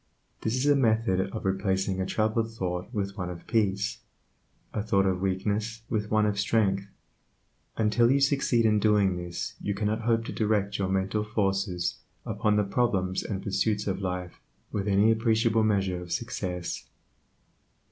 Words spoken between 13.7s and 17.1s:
of life with any appreciable measure of success.